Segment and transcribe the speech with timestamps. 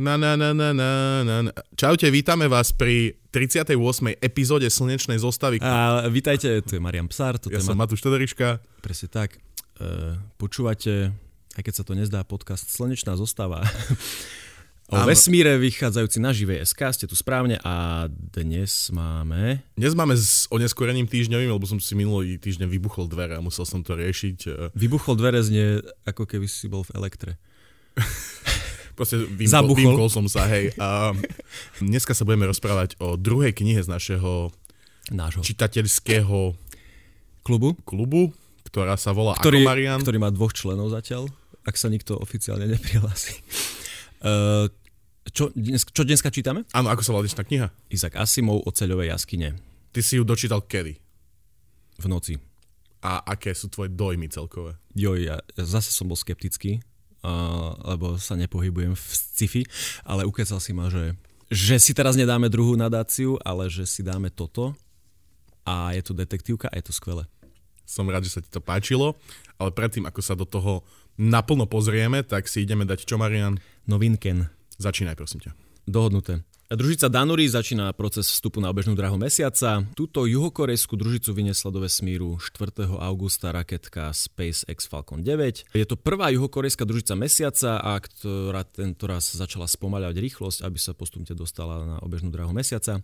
[0.00, 1.52] Na, na, na, na, na, na.
[1.76, 3.76] Čaute, vítame vás pri 38.
[4.16, 5.60] epizóde Slnečnej zostavy.
[5.60, 7.36] A vítajte, tu je Marian Psár.
[7.52, 8.64] Ja som Matúš Todoriška.
[8.80, 9.36] Presne tak.
[9.76, 11.12] E, počúvate,
[11.52, 13.60] aj keď sa to nezdá, podcast Slnečná zostava.
[14.88, 15.04] o Áno.
[15.04, 19.60] vesmíre vychádzajúci na živé SK, ste tu správne a dnes máme...
[19.76, 23.84] Dnes máme s oneskorením týždňovým, lebo som si minulý týždeň vybuchol dvere a musel som
[23.84, 24.38] to riešiť.
[24.48, 24.72] e.
[24.72, 27.36] Vybuchol dvere znie, ako keby si bol v elektre.
[29.00, 30.76] Proste vymkol, vymkol som sa, hej.
[30.76, 31.16] A
[31.80, 34.52] dneska sa budeme rozprávať o druhej knihe z našeho
[35.08, 35.40] Nášho.
[35.40, 36.52] čitateľského
[37.40, 38.28] klubu, klubu,
[38.68, 40.00] ktorá sa volá ktorý, Ako Marian.
[40.04, 41.32] ktorý má dvoch členov zatiaľ,
[41.64, 43.40] ak sa nikto oficiálne neprihlási.
[44.20, 44.68] Uh,
[45.32, 46.68] čo, dnes, čo dneska čítame?
[46.76, 47.72] Áno, ako sa volá dnešná kniha?
[47.88, 49.56] Izak Asimov o ceľovej jaskyne.
[49.96, 51.00] Ty si ju dočítal kedy?
[52.00, 52.36] V noci.
[53.00, 54.76] A aké sú tvoje dojmy celkové?
[54.92, 56.84] Jo, ja zase som bol skeptický,
[57.24, 59.62] uh, lebo sa nepohybujem v sci-fi,
[60.04, 61.16] ale ukecal si ma, že,
[61.48, 64.76] že si teraz nedáme druhú nadáciu, ale že si dáme toto
[65.64, 67.24] a je tu detektívka a je to skvelé.
[67.84, 69.18] Som rád, že sa ti to páčilo,
[69.58, 70.86] ale predtým, ako sa do toho
[71.18, 73.58] naplno pozrieme, tak si ideme dať čo, Marian?
[73.84, 74.46] Novinken.
[74.80, 75.52] Začínaj, prosím ťa.
[75.84, 76.46] Dohodnuté.
[76.70, 79.82] Družica Danuri začína proces vstupu na obežnú dráhu mesiaca.
[79.98, 82.86] Túto juhokorejskú družicu vyniesla do vesmíru 4.
[82.94, 85.66] augusta raketka SpaceX Falcon 9.
[85.66, 90.94] Je to prvá juhokorejská družica mesiaca, a ktorá tento raz začala spomaľať rýchlosť, aby sa
[90.94, 93.02] postupne dostala na obežnú dráhu mesiaca.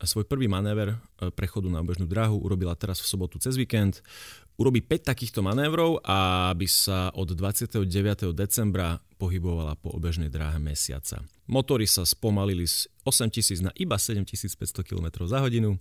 [0.00, 4.04] Svoj prvý manéver e, prechodu na obežnú dráhu urobila teraz v sobotu cez víkend.
[4.60, 7.80] Urobí 5 takýchto manévrov, aby sa od 29.
[8.36, 11.24] decembra pohybovala po obežnej dráhe mesiaca.
[11.48, 15.80] Motory sa spomalili z 8000 na iba 7500 km za hodinu.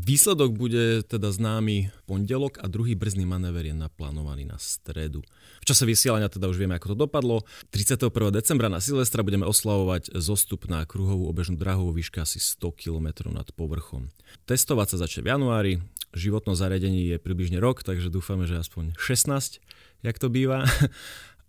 [0.00, 5.20] Výsledok bude teda známy pondelok a druhý brzdný manéver je naplánovaný na stredu.
[5.60, 7.44] V čase vysielania teda už vieme, ako to dopadlo.
[7.76, 8.08] 31.
[8.32, 13.28] decembra na Silvestra budeme oslavovať zostup na kruhovú obežnú dráhu vo výške asi 100 km
[13.28, 14.08] nad povrchom.
[14.48, 15.72] Testovať sa začne v januári,
[16.14, 19.60] životno zariadení je približne rok, takže dúfame, že aspoň 16,
[20.02, 20.66] jak to býva.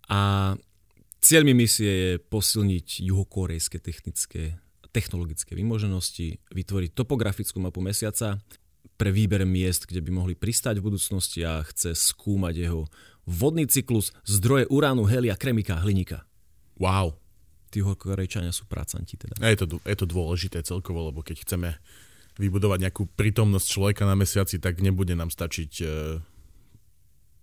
[0.05, 0.53] A
[1.21, 4.61] cieľmi misie je posilniť juhokorejské technické
[4.95, 8.39] technologické vymoženosti, vytvoriť topografickú mapu mesiaca
[8.95, 12.87] pre výber miest, kde by mohli pristať v budúcnosti a chce skúmať jeho
[13.27, 16.23] vodný cyklus, zdroje uránu, helia, kremika, hliníka.
[16.79, 17.19] Wow.
[17.75, 19.35] Tí horkorejčania sú pracanti teda.
[19.43, 21.75] Je to, je to dôležité celkovo, lebo keď chceme
[22.35, 25.71] vybudovať nejakú prítomnosť človeka na mesiaci, tak nebude nám stačiť...
[25.83, 26.19] Uh,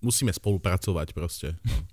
[0.02, 1.56] musíme spolupracovať proste.
[1.64, 1.84] No.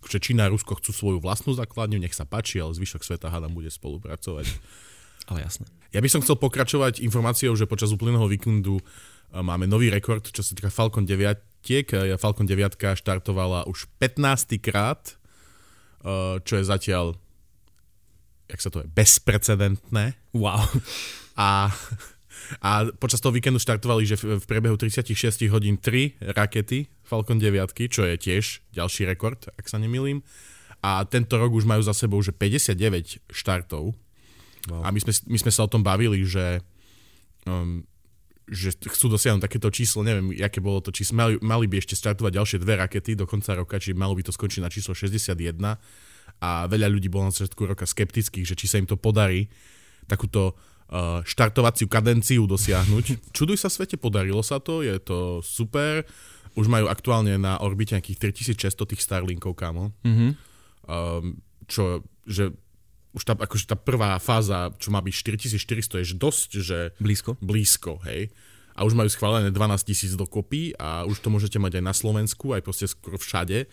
[0.00, 3.52] Že Čína a Rusko chcú svoju vlastnú základňu, nech sa páči, ale zvyšok sveta hádam
[3.52, 4.48] bude spolupracovať.
[5.28, 5.68] Ale jasné.
[5.92, 8.80] Ja by som chcel pokračovať informáciou, že počas úplného víkendu
[9.28, 11.36] máme nový rekord, čo sa týka Falcon 9.
[12.16, 14.56] Falcon 9 štartovala už 15.
[14.56, 15.20] krát,
[16.48, 17.20] čo je zatiaľ
[18.50, 20.18] jak sa to je, bezprecedentné.
[20.34, 20.66] Wow.
[21.38, 21.70] A,
[22.60, 25.12] a počas toho víkendu štartovali, že v priebehu 36
[25.52, 30.24] hodín 3 rakety Falcon 9, čo je tiež ďalší rekord, ak sa nemýlim.
[30.80, 33.92] A tento rok už majú za sebou, že 59 štartov
[34.68, 34.84] Wow.
[34.84, 36.60] A my sme, my sme sa o tom bavili, že,
[37.48, 37.80] um,
[38.44, 42.32] že chcú dosiahnuť takéto číslo, neviem, aké bolo to číslo, mali, mali by ešte startovať
[42.36, 45.56] ďalšie dve rakety do konca roka, či malo by to skončiť na číslo 61
[46.40, 49.48] a veľa ľudí bolo na začiatku roka skeptických, že či sa im to podarí
[50.04, 50.60] takúto
[51.22, 53.04] štartovaciu kadenciu dosiahnuť.
[53.36, 56.02] Čuduj sa svete, podarilo sa to, je to super.
[56.58, 59.94] Už majú aktuálne na orbite nejakých 3600 tých Starlinkov, kámo.
[60.02, 60.30] Mm-hmm.
[60.90, 61.38] Um,
[61.70, 62.50] čo, že
[63.14, 65.14] už tá, akože tá prvá fáza, čo má byť
[65.58, 66.78] 4400, je dosť, že...
[66.98, 67.38] Blízko.
[67.38, 68.30] Blízko, hej.
[68.74, 72.54] A už majú schválené 12 tisíc dokopy a už to môžete mať aj na Slovensku,
[72.54, 73.66] aj proste skoro všade.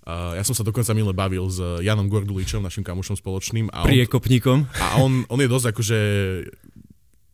[0.00, 3.68] Uh, ja som sa dokonca minule bavil s Janom Gorduličom, našim kamošom spoločným.
[3.68, 4.64] A Priekopníkom.
[4.80, 5.98] a on, on je dosť akože...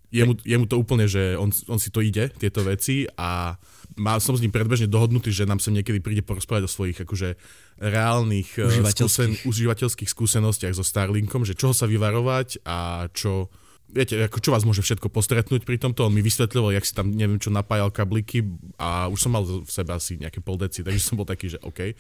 [0.07, 3.59] Jemu, jemu to úplne, že on, on si to ide, tieto veci a
[3.97, 7.35] má, som s ním predbežne dohodnutý, že nám sem niekedy príde porozprávať o svojich akože
[7.81, 9.03] reálnych eh, užívateľských.
[9.03, 13.49] Skúsen, užívateľských skúsenostiach so Starlinkom, že čoho sa vyvarovať a čo,
[13.91, 16.07] viete, ako čo vás môže všetko postretnúť pri tomto.
[16.07, 18.45] On mi vysvetľoval, jak si tam neviem čo napájal kabliky
[18.77, 21.59] a už som mal v sebe asi nejaké pol deci, takže som bol taký, že
[21.63, 21.95] OK.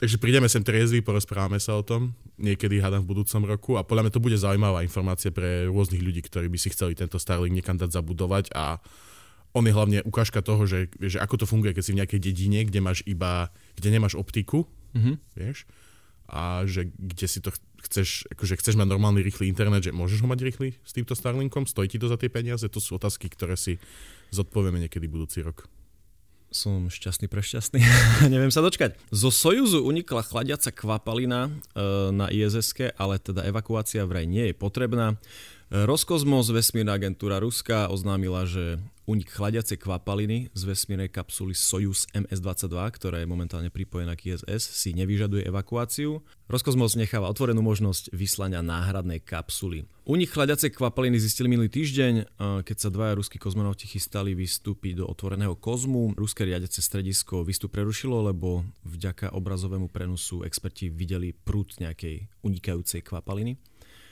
[0.00, 4.08] Takže prídeme sem triezvy, porozprávame sa o tom, niekedy hádam v budúcom roku a podľa
[4.08, 7.76] mňa to bude zaujímavá informácia pre rôznych ľudí, ktorí by si chceli tento Starlink niekam
[7.76, 8.80] dať zabudovať a
[9.52, 12.64] on je hlavne ukážka toho, že, že ako to funguje, keď si v nejakej dedine,
[12.64, 14.64] kde máš iba, kde nemáš optiku,
[14.96, 15.14] mm-hmm.
[15.36, 15.68] vieš,
[16.30, 17.50] a že kde si to
[17.84, 21.64] chceš, akože chceš mať normálny rýchly internet, že môžeš ho mať rýchly s týmto Starlinkom,
[21.64, 23.80] stojí ti to za tie peniaze, to sú otázky, ktoré si
[24.30, 25.66] zodpovieme niekedy budúci rok.
[26.50, 27.78] Som šťastný prešťastný.
[28.34, 28.98] Neviem sa dočkať.
[29.14, 31.50] Zo Sojuzu unikla chladiaca kvapalina e,
[32.10, 35.14] na iss ale teda evakuácia vraj nie je potrebná.
[35.70, 43.18] Roskosmos, vesmírna agentúra Ruska, oznámila, že unik chladiacej kvapaliny z vesmírnej kapsuly Soyuz MS-22, ktorá
[43.18, 46.22] je momentálne pripojená k ISS, si nevyžaduje evakuáciu.
[46.46, 49.82] Roskosmos necháva otvorenú možnosť vyslania náhradnej kapsuly.
[50.06, 55.58] Unik chladiacej kvapaliny zistili minulý týždeň, keď sa dvaja ruskí kozmonauti chystali vystúpiť do otvoreného
[55.58, 56.14] kozmu.
[56.14, 63.58] Ruské riadece stredisko výstup prerušilo, lebo vďaka obrazovému prenosu experti videli prúd nejakej unikajúcej kvapaliny.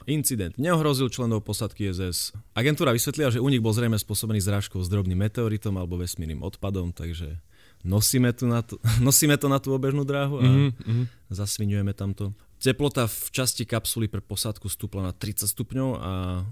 [0.07, 2.37] Incident neohrozil členov posadky SS.
[2.55, 7.41] Agentúra vysvetlila, že únik bol zrejme spôsobený zrážkou s drobným meteoritom alebo vesmírnym odpadom, takže
[7.83, 11.33] nosíme, tu na to, nosíme to na tú obežnú dráhu a mm-hmm.
[11.33, 12.31] zasvinujeme tamto.
[12.59, 16.43] Teplota v časti kapsuly pre posádku stúpla na 30 stupňov a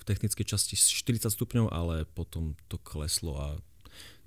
[0.00, 3.46] v technickej časti 40 stupňov, ale potom to kleslo a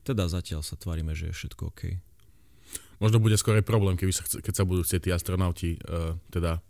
[0.03, 1.81] teda zatiaľ sa tvárime, že je všetko OK.
[3.01, 6.61] Možno bude skôr problém, keby sa, keď sa budú chcieť tí astronauti uh, teda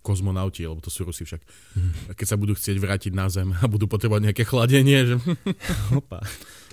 [0.00, 1.42] kozmonauti, lebo to sú Rusi však,
[2.14, 5.14] keď sa budú chcieť vrátiť na Zem a budú potrebovať nejaké chladenie, že...
[6.00, 6.22] Opa.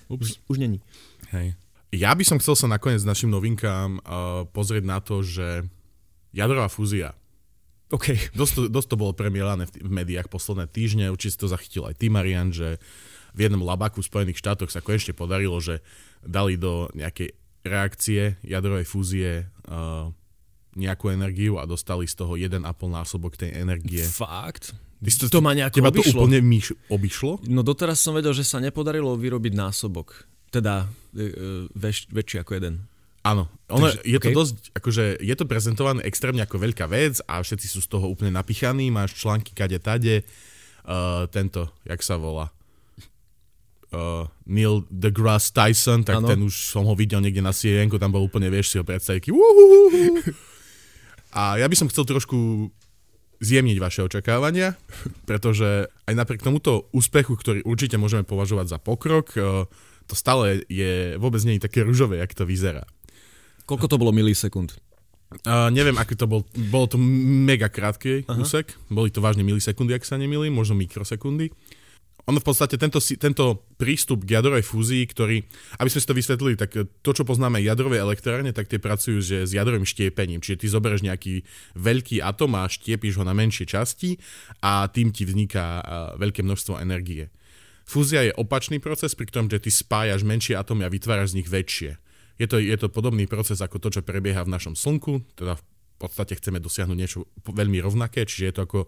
[0.08, 0.38] Ups.
[0.48, 0.80] Už, už není.
[1.34, 1.58] Hej.
[1.96, 5.66] Ja by som chcel sa nakoniec našim novinkám uh, pozrieť na to, že
[6.36, 7.16] jadrová fúzia.
[7.94, 8.34] OK.
[8.34, 11.96] Dosť to, dosť to bolo premielané v, v médiách posledné týždne, určite to zachytil aj
[11.96, 12.82] ty, Marian, že
[13.36, 15.84] v jednom labaku v Spojených štátoch sa konečne podarilo, že
[16.26, 17.36] dali do nejakej
[17.66, 19.30] reakcie jadrovej fúzie
[19.68, 20.10] uh,
[20.76, 22.60] nejakú energiu a dostali z toho 1,5
[22.92, 24.04] násobok tej energie.
[24.04, 24.76] Fakt?
[25.00, 26.12] Ty to, to ma nejako Teba obišlo.
[26.12, 27.32] to úplne myš, obišlo?
[27.48, 30.28] No doteraz som vedel, že sa nepodarilo vyrobiť násobok.
[30.52, 32.88] Teda e, e väč, väčší ako jeden.
[33.26, 34.30] Áno, ono, Takže, je okay.
[34.30, 38.06] to dosť, akože je to prezentované extrémne ako veľká vec a všetci sú z toho
[38.06, 40.22] úplne napichaní, máš články kade tade,
[40.86, 42.54] uh, tento, jak sa volá,
[43.90, 46.30] uh, Neil deGrasse Tyson, tak ano.
[46.30, 49.34] ten už som ho videl niekde na cnn tam bol úplne, vieš si ho predstaviť,
[51.36, 52.72] A ja by som chcel trošku
[53.44, 54.80] zjemniť vaše očakávania,
[55.30, 59.68] pretože aj napriek tomuto úspechu, ktorý určite môžeme považovať za pokrok, eh,
[60.06, 62.86] to stále je vôbec nie je také ružové, jak to vyzerá.
[63.66, 64.78] Koľko to bolo milisekúnd?
[65.42, 66.46] Uh, neviem, aký to bol.
[66.70, 68.38] Bolo to mega krátky Aha.
[68.38, 68.78] úsek.
[68.94, 71.50] Boli to vážne milisekundy, ak sa nemýlim, možno mikrosekundy
[72.26, 75.46] ono v podstate tento, tento prístup k jadrovej fúzii, ktorý,
[75.78, 79.38] aby sme si to vysvetlili, tak to, čo poznáme jadrové elektrárne, tak tie pracujú že
[79.46, 80.42] s jadrovým štiepením.
[80.42, 81.46] Čiže ty zoberieš nejaký
[81.78, 84.18] veľký atom a štiepíš ho na menšie časti
[84.66, 85.86] a tým ti vzniká
[86.18, 87.30] veľké množstvo energie.
[87.86, 91.50] Fúzia je opačný proces, pri ktorom že ty spájaš menšie atómy a vytváraš z nich
[91.50, 92.02] väčšie.
[92.42, 95.64] Je to, je to podobný proces ako to, čo prebieha v našom Slnku, teda v
[96.02, 98.80] podstate chceme dosiahnuť niečo veľmi rovnaké, čiže je to ako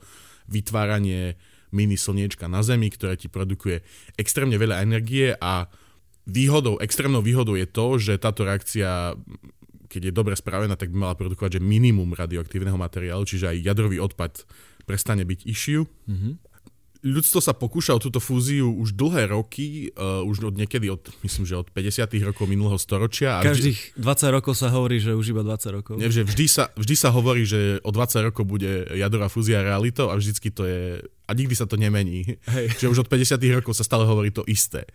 [0.51, 1.39] vytváranie
[1.71, 3.83] mini slniečka na Zemi, ktoré ti produkuje
[4.15, 5.67] extrémne veľa energie a
[6.27, 9.15] výhodou, extrémnou výhodou je to, že táto reakcia
[9.87, 14.03] keď je dobre spravená, tak by mala produkovať že minimum radioaktívneho materiálu, čiže aj jadrový
[14.03, 14.43] odpad
[14.83, 15.87] prestane byť issue.
[16.11, 16.47] Mm-hmm
[17.05, 21.45] ľudstvo sa pokúša o túto fúziu už dlhé roky, uh, už od niekedy, od, myslím,
[21.45, 22.09] že od 50.
[22.25, 23.41] rokov minulého storočia.
[23.41, 25.93] A Každých 20 rokov sa hovorí, že už iba 20 rokov.
[26.01, 30.09] Nie, že vždy sa, vždy sa hovorí, že o 20 rokov bude jadrová fúzia realitou
[30.09, 31.05] a vždycky to je...
[31.27, 32.39] A nikdy sa to nemení.
[32.47, 32.79] Hej.
[32.79, 33.35] Že už od 50.
[33.51, 34.87] rokov sa stále hovorí to isté.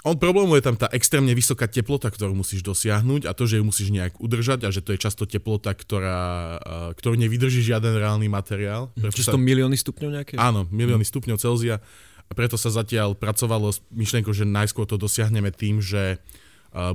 [0.00, 3.64] On problémom je tam tá extrémne vysoká teplota, ktorú musíš dosiahnuť a to, že ju
[3.68, 6.56] musíš nejak udržať a že to je často teplota, ktorá,
[6.96, 8.88] ktorú nevydrží žiaden reálny materiál.
[8.96, 9.36] Čiže sa...
[9.36, 10.34] milióny stupňov nejaké?
[10.40, 11.12] Áno, milióny hmm.
[11.12, 11.84] stupňov Celzia.
[12.28, 16.16] A preto sa zatiaľ pracovalo s myšlienkou, že najskôr to dosiahneme tým, že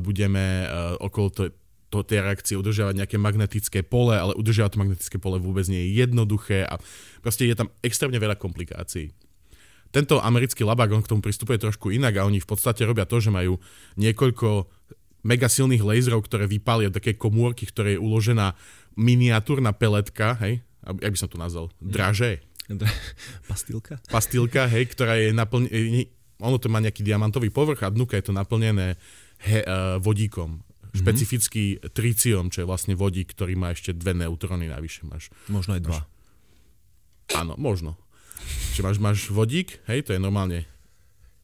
[0.01, 0.65] budeme
[0.97, 1.29] okolo
[1.95, 6.03] to, tej reakcie udržiavať nejaké magnetické pole, ale udržiavať to magnetické pole vôbec nie je
[6.03, 6.75] jednoduché a
[7.23, 9.15] proste je tam extrémne veľa komplikácií.
[9.95, 13.23] Tento americký labák, on k tomu pristupuje trošku inak a oni v podstate robia to,
[13.23, 13.55] že majú
[13.95, 14.67] niekoľko
[15.23, 18.59] mega silných laserov, ktoré vypália také komórky, ktoré je uložená
[18.99, 22.43] miniatúrna peletka, hej, jak by som to nazval, draže.
[23.49, 24.03] Pastilka?
[24.11, 25.71] Pastilka, hej, ktorá je naplnená,
[26.43, 28.99] ono to má nejaký diamantový povrch a dnuka je to naplnené
[29.47, 30.59] he, uh, vodíkom.
[30.95, 31.03] Mm-hmm.
[31.03, 35.03] Špecifický triciom, čo je vlastne vodík, ktorý má ešte dve neutróny navyše.
[35.03, 35.99] Máš, možno aj dva.
[35.99, 37.99] Máš, áno, možno.
[38.71, 40.63] Čiže máš, máš vodík, hej, to je normálne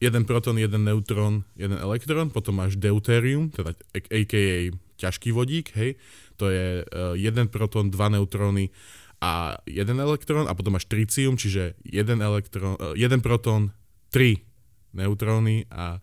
[0.02, 4.74] jeden proton, jeden neutrón, jeden elektrón, potom máš deutérium, teda a.k.a.
[4.98, 6.00] ťažký vodík, hej,
[6.40, 8.74] to je uh, jeden proton, dva neutróny
[9.22, 13.70] a jeden elektrón a potom máš tricium, čiže jeden, elektrón, uh, jeden proton,
[14.10, 14.42] tri
[14.90, 16.02] neutróny a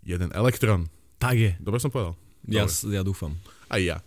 [0.00, 0.88] jeden elektrón.
[1.20, 1.52] Tak je.
[1.60, 2.16] Dobre som povedal?
[2.48, 3.36] Ja, ja dúfam.
[3.68, 4.00] Aj ja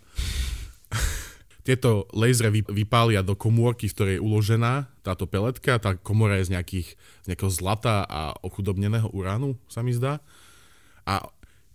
[1.66, 5.80] tieto lasery vypália do komórky, v ktorej je uložená táto peletka.
[5.80, 6.88] Tá komora je z, nejakých,
[7.24, 10.20] z nejakého zlata a ochudobneného uránu, sa mi zdá.
[11.08, 11.24] A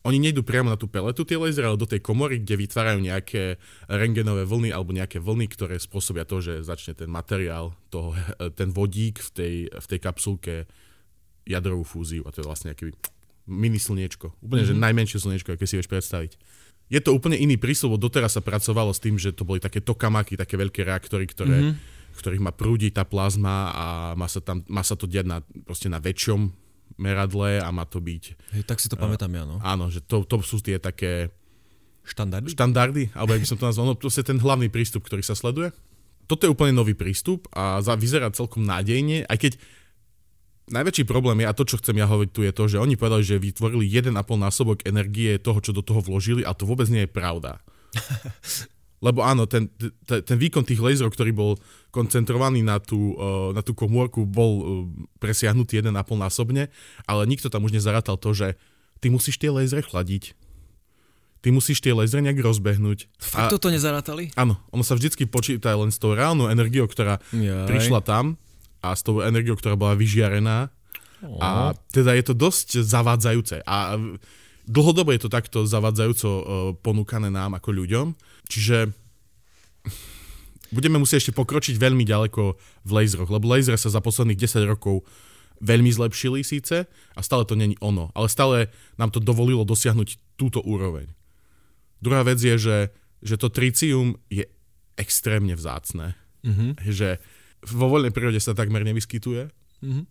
[0.06, 3.60] oni nejdú priamo na tú peletu tie lasery, ale do tej komory, kde vytvárajú nejaké
[3.90, 8.14] rengenové vlny alebo nejaké vlny, ktoré spôsobia to, že začne ten materiál, toho,
[8.60, 10.70] ten vodík v tej, v tej kapsulke
[11.50, 12.94] jadrovú fúziu a to je vlastne nejaký
[13.50, 14.38] mini slniečko.
[14.40, 14.78] Úplne, mm-hmm.
[14.78, 16.38] že najmenšie slniečko, aké si vieš predstaviť.
[16.90, 20.38] Je to úplne iný prístup, doteraz sa pracovalo s tým, že to boli také tokamaky,
[20.38, 22.14] také veľké reaktory, ktoré, mm-hmm.
[22.18, 23.86] ktorých má prúdiť tá plazma a
[24.18, 26.50] má sa, tam, má sa to diať na, proste na väčšom
[26.98, 28.24] meradle a má to byť...
[28.58, 29.62] Hej, tak si to uh, pamätám ja, no.
[29.62, 31.30] Áno, že to, to sú tie také...
[32.10, 32.50] Štandardy?
[32.50, 35.70] Štandardy, alebo ak by som to nazval, no proste ten hlavný prístup, ktorý sa sleduje.
[36.26, 39.52] Toto je úplne nový prístup a vyzerá celkom nádejne, aj keď
[40.70, 43.24] najväčší problém je, a to, čo chcem ja hovoriť tu, je to, že oni povedali,
[43.26, 47.12] že vytvorili 1,5 násobok energie toho, čo do toho vložili a to vôbec nie je
[47.12, 47.62] pravda.
[49.06, 49.72] Lebo áno, ten,
[50.04, 51.52] ten, ten výkon tých laserov, ktorý bol
[51.88, 54.66] koncentrovaný na tú, uh, na tú komórku, bol uh,
[55.24, 56.68] presiahnutý 1,5 násobne,
[57.08, 58.60] ale nikto tam už nezarátal to, že
[59.00, 60.36] ty musíš tie lasery chladiť.
[61.40, 63.08] Ty musíš tie lasery nejak rozbehnúť.
[63.16, 64.36] Fakt a, toto nezarátali?
[64.36, 67.72] Áno, ono sa vždycky počíta len s tou reálnou energiou, ktorá Jaj.
[67.72, 68.36] prišla tam
[68.80, 70.72] a s tou energiou, ktorá bola vyžiarená.
[71.20, 71.40] Oh.
[71.44, 71.50] A
[71.92, 73.64] teda je to dosť zavádzajúce.
[73.68, 74.00] A
[74.64, 76.44] dlhodobo je to takto zavádzajúco uh,
[76.80, 78.16] ponúkané nám ako ľuďom.
[78.48, 78.92] Čiže
[80.72, 82.44] budeme musieť ešte pokročiť veľmi ďaleko
[82.86, 85.04] v laseroch, lebo lasery sa za posledných 10 rokov
[85.60, 90.64] veľmi zlepšili síce a stále to není ono, ale stále nám to dovolilo dosiahnuť túto
[90.64, 91.12] úroveň.
[92.00, 92.78] Druhá vec je, že,
[93.20, 94.48] že to tricium je
[94.96, 96.16] extrémne vzácne.
[96.48, 96.70] Mm-hmm.
[96.88, 97.20] Že
[97.66, 99.52] vo voľnej prírode sa takmer nevyskytuje.
[99.84, 100.06] Mm-hmm.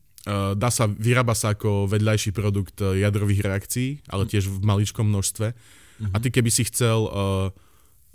[0.59, 5.57] Dá sa, vyrába sa ako vedľajší produkt e, jadrových reakcií, ale tiež v maličkom množstve.
[5.57, 6.12] Mm-hmm.
[6.12, 7.49] A ty keby si chcel uh,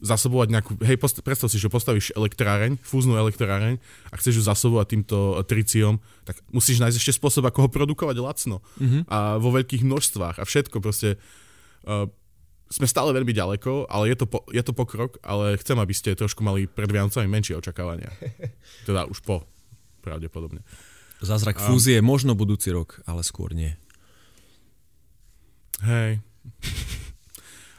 [0.04, 3.80] zasobovať nejakú, hej, post, predstav si, že postavíš elektráreň, fúznu elektráreň
[4.12, 8.60] a chceš ju zasobovať týmto triciom, tak musíš nájsť ešte spôsob, ako ho produkovať lacno
[8.78, 9.08] mm-hmm.
[9.08, 11.16] a vo veľkých množstvách a všetko proste.
[11.88, 12.12] Uh,
[12.74, 16.18] sme stále veľmi ďaleko, ale je to, po, je to pokrok, ale chcem, aby ste
[16.18, 18.10] trošku mali pred Vianocami menšie očakávania.
[18.90, 19.46] Teda už po,
[20.02, 20.66] pravdepodobne.
[21.22, 23.78] Zázrak um, fúzie možno budúci rok, ale skôr nie.
[25.86, 26.18] Hej.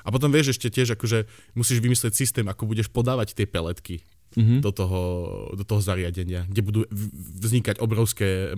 [0.05, 1.27] A potom vieš ešte tiež, akože
[1.59, 4.05] musíš vymyslieť systém, ako budeš podávať tie peletky
[4.37, 4.61] mm-hmm.
[4.61, 5.01] do, toho,
[5.55, 6.81] do toho zariadenia, kde budú
[7.41, 8.53] vznikať obrovské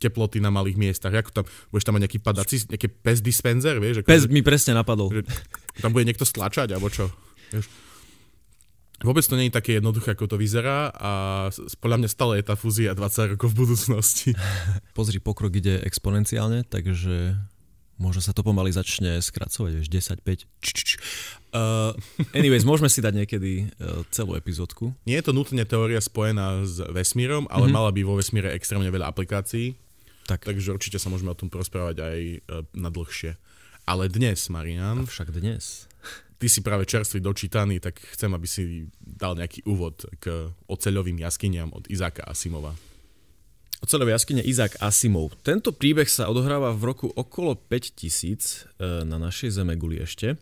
[0.00, 1.12] teploty na malých miestach.
[1.12, 4.02] Ako tam, budeš tam mať nejaký padací, nejaký pes dispenser, vieš?
[4.02, 5.12] Ako, pes mi presne napadol.
[5.12, 5.22] Že,
[5.78, 7.10] tam bude niekto stlačať, alebo čo?
[7.54, 7.66] Vieš?
[8.98, 11.12] Vôbec to nie je také jednoduché, ako to vyzerá a
[11.78, 14.30] podľa mňa stále je tá fúzia 20 rokov v budúcnosti.
[14.98, 17.38] Pozri, pokrok ide exponenciálne, takže
[17.98, 20.46] Možno sa to pomaly začne skracovať, vieš, 10, 5.
[21.50, 21.90] Uh,
[22.30, 24.94] anyways, môžeme si dať niekedy uh, celú epizódku.
[25.02, 27.74] Nie je to nutne teória spojená s vesmírom, ale mm-hmm.
[27.74, 29.74] mala by vo vesmíre extrémne veľa aplikácií.
[30.30, 30.46] Tak.
[30.46, 33.34] Takže určite sa môžeme o tom porozprávať aj uh, na dlhšie.
[33.88, 35.08] Ale dnes, Marian...
[35.08, 35.88] však dnes.
[36.36, 41.72] Ty si práve čerstvý dočítaný, tak chcem, aby si dal nejaký úvod k oceľovým jaskyniam
[41.72, 42.76] od Izáka Asimova.
[43.80, 45.32] Oceľové jaskyne Izák Asimov.
[45.40, 50.36] Tento príbeh sa odohráva v roku okolo 5000 e, na našej zeme guli ešte.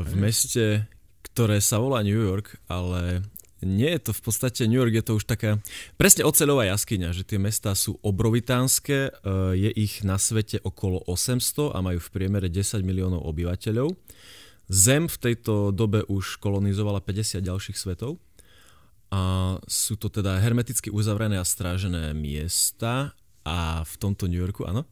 [0.00, 0.88] V meste,
[1.30, 3.22] ktoré sa volá New York, ale
[3.62, 5.60] nie je to v podstate New York, je to už taká
[6.00, 9.10] presne oceľová jaskyňa, že tie mestá sú obrovitánske, e,
[9.56, 13.92] je ich na svete okolo 800 a majú v priemere 10 miliónov obyvateľov.
[14.70, 18.22] Zem v tejto dobe už kolonizovala 50 ďalších svetov
[19.10, 24.86] a sú to teda hermeticky uzavrené a strážené miesta a v tomto New Yorku, áno?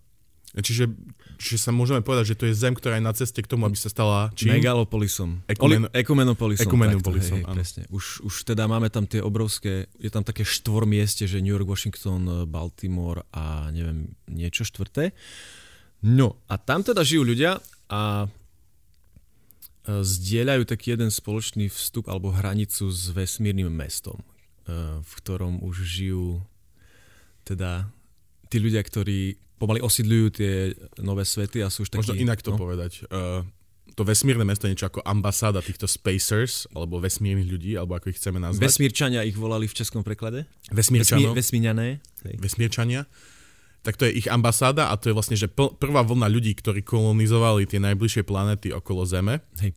[0.57, 0.89] Čiže,
[1.37, 3.77] čiže sa môžeme povedať, že to je zem, ktorá je na ceste k tomu, aby
[3.77, 4.57] sa stala čím?
[4.57, 5.45] Megalopolisom.
[5.45, 5.93] Ekumen...
[5.93, 6.65] Ekumenopolisom.
[6.65, 7.61] Ekumenopolisom, áno.
[7.61, 7.85] Presne.
[7.93, 11.69] Už, už teda máme tam tie obrovské, je tam také štvor mieste, že New York,
[11.69, 15.13] Washington, Baltimore a neviem, niečo štvrté.
[16.01, 17.61] No a tam teda žijú ľudia
[17.93, 18.33] a
[19.89, 24.25] zdieľajú taký jeden spoločný vstup alebo hranicu s vesmírnym mestom, e,
[25.01, 26.45] v ktorom už žijú
[27.49, 27.89] teda
[28.49, 32.01] tí ľudia, ktorí pomaly osídľujú tie nové svety a sú už takí...
[32.05, 32.59] Možno inak to no?
[32.59, 33.05] povedať.
[33.11, 33.43] Uh,
[33.99, 38.19] to vesmírne mesto je niečo ako ambasáda týchto spacers, alebo vesmírnych ľudí, alebo ako ich
[38.23, 38.63] chceme nazvať.
[38.63, 40.47] Vesmírčania ich volali v českom preklade.
[40.71, 41.35] Vesmírčanov.
[41.35, 41.99] Vesmíňané.
[42.39, 43.05] Vesmírčania
[43.83, 47.65] tak to je ich ambasáda a to je vlastne, že prvá vlna ľudí, ktorí kolonizovali
[47.65, 49.41] tie najbližšie planéty okolo Zeme.
[49.63, 49.73] Hej.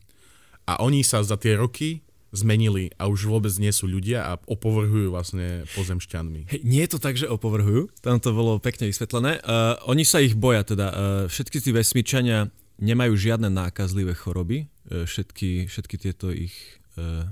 [0.68, 5.12] A oni sa za tie roky zmenili a už vôbec nie sú ľudia a opovrhujú
[5.12, 6.48] vlastne pozemšťanmi.
[6.48, 9.44] Hej, nie je to tak, že opovrhujú, tam to bolo pekne vysvetlené.
[9.44, 10.96] Uh, oni sa ich boja, teda uh,
[11.28, 12.48] všetky tí vesmíčania
[12.80, 16.56] nemajú žiadne nákazlivé choroby, uh, všetky, všetky tieto ich,
[16.96, 17.28] uh,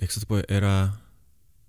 [0.00, 0.96] jak sa to povie, era,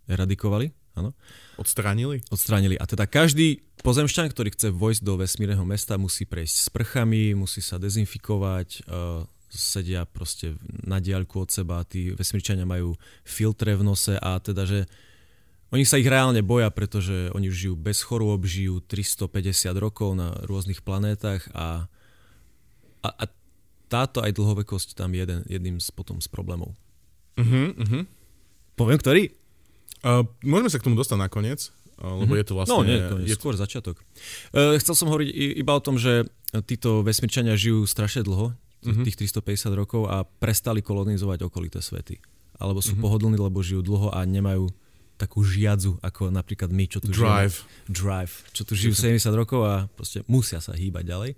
[0.08, 1.12] eradikovali, áno.
[1.60, 2.24] Odstránili?
[2.32, 2.80] Odstránili.
[2.80, 7.76] A teda každý pozemšťan, ktorý chce vojsť do vesmírneho mesta, musí prejsť sprchami, musí sa
[7.76, 14.40] dezinfikovať, uh, sedia proste na diaľku od seba, tí vesmírčania majú filtre v nose a
[14.44, 14.80] teda, že
[15.72, 20.80] oni sa ich reálne boja, pretože oni žijú bez chorôb, žijú 350 rokov na rôznych
[20.80, 21.92] planétach a,
[23.04, 23.26] a, a
[23.92, 26.72] táto aj dlhovekosť tam je jeden, jedným z, potom z problémov.
[27.36, 28.04] Uh-huh, uh-huh.
[28.80, 29.36] Poviem, ktorý?
[30.04, 32.40] Uh, môžeme sa k tomu dostať nakoniec, uh, lebo mm-hmm.
[32.40, 32.76] je to vlastne...
[32.80, 34.00] No nie, to je, je skôr začiatok.
[34.56, 36.28] Uh, chcel som hovoriť iba o tom, že
[36.64, 39.06] títo vesmírčania žijú strašne dlho, mm-hmm.
[39.06, 42.18] tých 350 rokov a prestali kolonizovať okolité svety.
[42.58, 43.06] Alebo sú mm-hmm.
[43.06, 44.70] pohodlní, lebo žijú dlho a nemajú
[45.18, 47.58] takú žiadzu, ako napríklad my, čo tu Drive.
[47.58, 47.90] žijeme.
[47.90, 48.34] Drive.
[48.54, 51.32] Čo tu žijú 70 rokov a proste musia sa hýbať ďalej.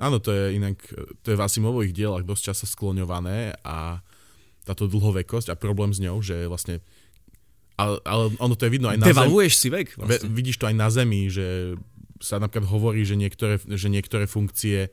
[0.00, 0.78] Áno, to je inak,
[1.20, 4.00] to je v Asimových dielach dosť často skloňované a
[4.64, 6.78] táto dlhovekosť a problém s ňou, že vlastne
[7.80, 9.96] ale, ale ono to je vidno aj na Devaluješ si vek.
[9.96, 10.28] Vlastne.
[10.30, 11.76] Vidíš to aj na Zemi, že
[12.20, 14.92] sa napríklad hovorí, že niektoré, že niektoré funkcie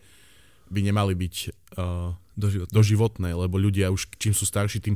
[0.67, 1.36] by nemali byť
[1.77, 2.74] uh, doživotné.
[2.74, 4.95] doživotné, lebo ľudia už čím sú starší, tým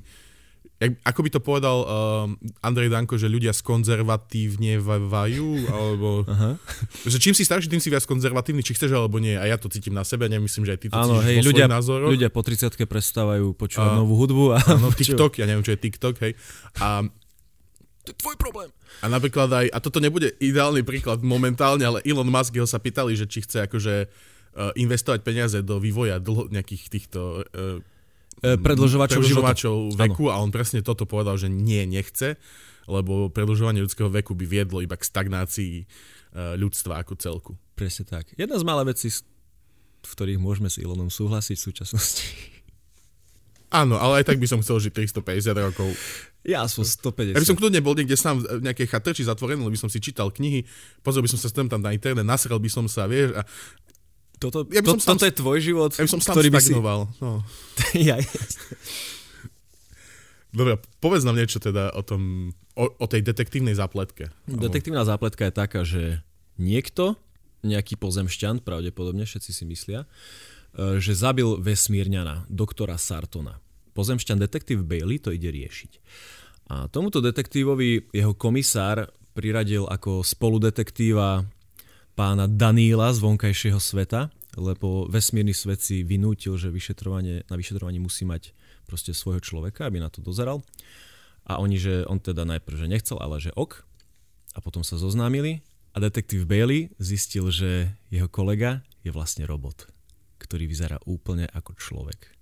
[0.81, 2.25] jak, ako by to povedal uh,
[2.65, 6.57] Andrej Danko, že ľudia skonzervatívnevajú, alebo Aha.
[7.05, 9.37] že čím si starší, tým si viac konzervatívny, či chceš alebo nie.
[9.37, 12.33] A ja to cítim na sebe, nemyslím, že aj ty to Áno, hej, ľudia, ľudia
[12.33, 14.57] po 30 prestávajú počúvať uh, novú hudbu.
[14.57, 16.33] A áno, TikTok, ja neviem, čo je TikTok, hej.
[16.81, 17.05] A
[18.01, 18.73] to je tvoj problém.
[19.05, 23.13] A napríklad aj, a toto nebude ideálny príklad momentálne, ale Elon Musk ho sa pýtali,
[23.13, 27.79] že či chce akože uh, investovať peniaze do vývoja dlho, nejakých týchto uh,
[28.41, 30.33] predlžovačov, predlžovačov veku ano.
[30.33, 32.35] a on presne toto povedal, že nie, nechce,
[32.89, 35.73] lebo predlžovanie ľudského veku by viedlo iba k stagnácii
[36.35, 37.51] ľudstva ako celku.
[37.75, 38.31] Presne tak.
[38.39, 39.07] Jedna z malých vecí,
[40.01, 42.25] v ktorých môžeme s Elonom súhlasiť v súčasnosti.
[43.71, 45.87] Áno, ale aj tak by som chcel žiť 350 rokov.
[46.43, 47.31] Ja som 150.
[47.31, 50.03] Ja by som kľudne bol niekde sám v nejakej chatrči zatvorený, lebo by som si
[50.03, 50.67] čítal knihy,
[50.99, 53.47] pozrel by som sa tam na internet, nasrel by som sa, vieš, a
[54.41, 56.57] toto, ja by som to, sám, toto je tvoj život, ja by som ktorý by
[56.57, 56.73] si...
[56.73, 57.45] No.
[58.09, 58.17] ja,
[60.51, 64.33] Dobre, povedz nám niečo teda o, tom, o, o tej detektívnej zápletke.
[64.49, 66.19] Detektívna zápletka je taká, že
[66.59, 67.15] niekto,
[67.63, 70.03] nejaký pozemšťan, pravdepodobne všetci si myslia,
[70.71, 73.59] E, že zabil vesmírňana, doktora Sartona.
[73.91, 75.91] Pozemšťan detektív Bailey to ide riešiť.
[76.71, 81.43] A tomuto detektívovi jeho komisár priradil ako spoludetektíva
[82.15, 88.27] pána Daníla z vonkajšieho sveta, lebo vesmírny svet si vynútil, že vyšetrovanie, na vyšetrovanie musí
[88.27, 88.51] mať
[88.83, 90.63] proste svojho človeka, aby na to dozeral.
[91.47, 93.83] A oni, že on teda najprv, že nechcel, ale že ok.
[94.55, 95.63] A potom sa zoznámili
[95.95, 99.87] a detektív Bailey zistil, že jeho kolega je vlastne robot
[100.41, 102.33] ktorý vyzerá úplne ako človek.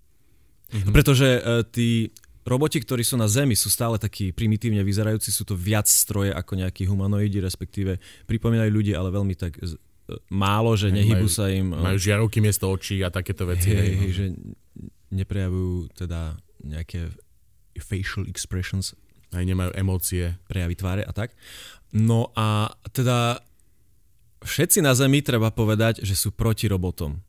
[0.71, 0.93] Mm-hmm.
[0.95, 2.15] Pretože uh, tí
[2.47, 6.55] roboti, ktorí sú na Zemi, sú stále takí primitívne vyzerajúci, sú to viac stroje ako
[6.55, 9.59] nejakí humanoidi, respektíve pripomínajú ľudí, ale veľmi tak
[10.31, 11.73] málo, že nehybu sa im...
[11.73, 13.73] Uh, majú žiarovky miesto očí a takéto veci.
[13.73, 14.25] Hej, hej, že
[15.13, 17.13] neprejavujú teda nejaké
[17.79, 18.93] facial expressions.
[19.33, 20.35] Aj nemajú emócie.
[20.49, 21.33] Prejavy tváre a tak.
[21.93, 23.41] No a teda
[24.45, 27.21] všetci na Zemi treba povedať, že sú proti robotom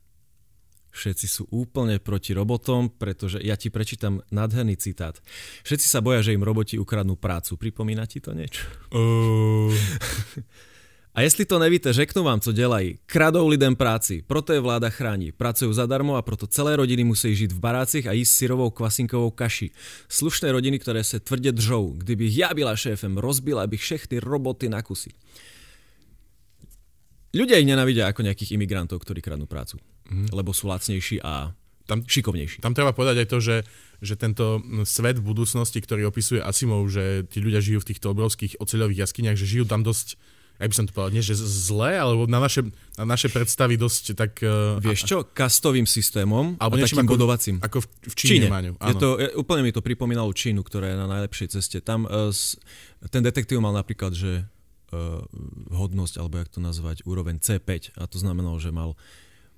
[0.91, 5.15] Všetci sú úplne proti robotom, pretože ja ti prečítam nádherný citát.
[5.63, 7.55] Všetci sa boja, že im roboti ukradnú prácu.
[7.55, 8.67] Pripomína ti to niečo?
[8.91, 9.71] Uh...
[11.15, 12.97] A jestli to nevíte, řeknu vám, co dělají.
[13.05, 15.31] Kradou lidem práci, proto je vláda chrání.
[15.31, 19.71] Pracují zadarmo a proto celé rodiny musí žít v barácích a jíst syrovou kvasinkovou kaši.
[20.09, 21.93] Slušné rodiny, které se tvrdě držou.
[21.97, 25.11] Kdybych ja byla šéfem, rozbila bych všechny roboty na kusy.
[27.31, 29.79] Ľudia ich nenavidia ako nejakých imigrantov, ktorí kradnú prácu
[30.11, 30.35] mm.
[30.35, 31.55] lebo sú lacnejší a
[31.87, 32.59] tam, šikovnejší.
[32.59, 33.57] Tam treba povedať aj to, že,
[33.99, 38.59] že tento svet v budúcnosti, ktorý opisuje Asimov, že tí ľudia žijú v týchto obrovských
[38.59, 40.15] oceľových jaskyniach, že žijú tam dosť
[40.61, 42.61] ja by som to povedal, nie že zle, alebo na naše,
[42.93, 44.37] na naše predstavy dosť tak...
[44.45, 47.57] Uh, Vieš čo, kastovým systémom alebo a takým ako, bodovacím.
[47.65, 48.29] Ako v, v Číne.
[48.29, 48.47] Číne.
[48.53, 51.81] Maňu, je to, je, úplne mi to pripomínalo Čínu, ktorá je na najlepšej ceste.
[51.81, 52.29] Tam uh,
[53.09, 55.25] ten detektív mal napríklad, že uh,
[55.73, 58.93] hodnosť, alebo jak to nazvať, úroveň C5 a to znamenalo, že mal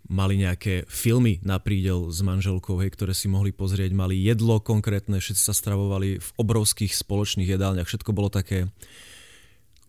[0.08, 5.20] mali nejaké filmy na prídel s manželkou, hej, ktoré si mohli pozrieť, mali jedlo konkrétne,
[5.20, 8.68] všetci sa stravovali v obrovských spoločných jedálniach, všetko bolo také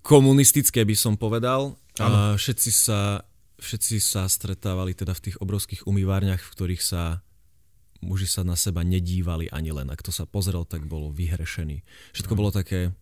[0.05, 1.81] komunistické, by som povedal.
[1.97, 3.25] A všetci sa,
[3.57, 7.25] všetci sa stretávali teda v tých obrovských umývárniach, v ktorých sa
[8.05, 9.89] muži sa na seba nedívali ani len.
[9.89, 11.81] Ak to sa pozrel, tak bolo vyhrešený.
[12.13, 12.93] Všetko bolo také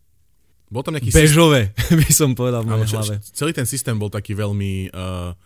[0.73, 2.01] bol tam nejaký bežové, systém...
[2.01, 3.21] by som povedal v mojej hlave.
[3.21, 5.37] Celý ten systém bol taký veľmi uh,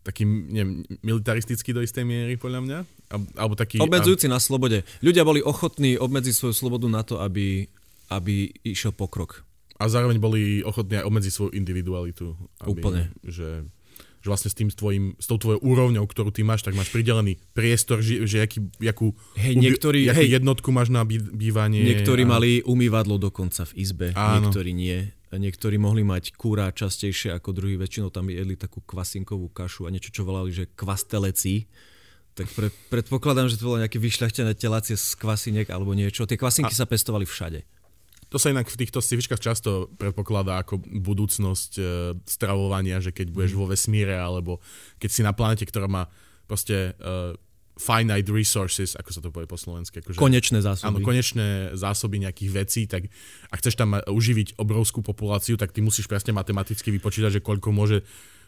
[0.00, 2.78] taký neviem, militaristický do istej miery, podľa mňa.
[3.36, 4.32] Alebo taký, Obmedzujúci a...
[4.32, 4.80] na slobode.
[5.04, 7.68] Ľudia boli ochotní obmedziť svoju slobodu na to, aby,
[8.08, 9.44] aby išiel pokrok.
[9.80, 12.36] A zároveň boli ochotní aj obmedziť svoju individualitu.
[12.60, 13.02] Aby, Úplne.
[13.24, 13.64] Že,
[14.20, 17.40] že vlastne s, tým tvojim, s tou tvojou úrovňou, ktorú ty máš, tak máš pridelený
[17.56, 20.36] priestor, že, že jaký, jakú, Hej, niektorí- jakú hej.
[20.36, 21.80] jednotku máš na bý, bývanie.
[21.80, 24.52] Niektorí a, mali umývadlo dokonca v izbe, Áno.
[24.52, 25.08] niektorí nie.
[25.30, 30.10] Niektorí mohli mať kúra častejšie ako druhý, väčšinou tam jedli takú kvasinkovú kašu a niečo,
[30.10, 31.70] čo volali, že kvasteleci.
[32.34, 36.26] Tak pre, predpokladám, že to bolo nejaké vyšľachtené telácie z kvasiniek alebo niečo.
[36.26, 36.78] Tie kvasinky a...
[36.78, 37.62] sa pestovali všade.
[38.30, 41.82] To sa inak v týchto scifičkách často predpokladá ako budúcnosť e,
[42.24, 43.34] stravovania, že keď Mhm.
[43.34, 44.62] budeš vo vesmíre, alebo
[44.96, 46.06] keď si na planete, ktorá má
[46.44, 47.34] proste e,
[47.76, 49.98] finite resources, ako sa to povie po slovensky.
[49.98, 51.00] Akože, Konečné Áno, zásoby.
[51.00, 53.08] konečné zásoby nejakých vecí, tak
[53.46, 57.70] ak chceš tam ma- uživiť obrovskú populáciu, tak ty musíš presne matematicky vypočítať, že koľko
[57.70, 58.04] môže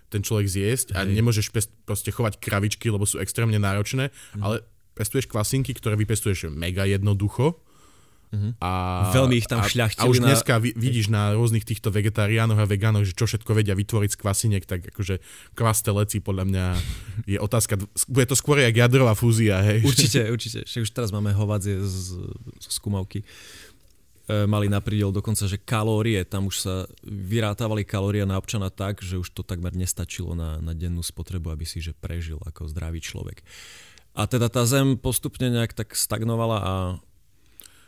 [0.06, 1.16] ten človek zjesť a Hej.
[1.16, 4.42] nemôžeš pest, proste chovať kravičky, lebo sú extrémne náročné, Mhm.
[4.42, 4.56] ale
[4.92, 7.56] pestuješ kvasinky, ktoré vypestuješ mega jednoducho.
[8.64, 11.92] A, Veľmi ich tam a, šľachtili a už na- dneska vi, vidíš na rôznych týchto
[11.92, 15.20] vegetariánoch a vegánoch, že čo všetko vedia vytvoriť z kvasiniek, tak akože
[15.52, 16.66] kvasteleci podľa mňa
[17.28, 17.76] je otázka,
[18.08, 19.84] bude to skôr jak jadrová fúzia, hej?
[19.84, 20.64] Určite, určite.
[20.64, 22.24] Však už teraz máme hovadzie z,
[22.56, 23.20] z skúmavky.
[24.32, 29.04] E, mali na prídel dokonca, že kalórie, tam už sa vyrátavali kalórie na občana tak,
[29.04, 33.04] že už to takmer nestačilo na, na dennú spotrebu, aby si že prežil ako zdravý
[33.04, 33.44] človek.
[34.16, 36.72] A teda tá zem postupne nejak tak stagnovala a